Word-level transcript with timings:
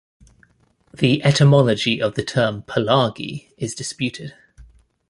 The 0.95 1.23
etymology 1.23 2.01
of 2.01 2.15
the 2.15 2.23
term 2.23 2.63
"Palagi" 2.63 3.51
is 3.57 3.75
disputed. 3.75 4.33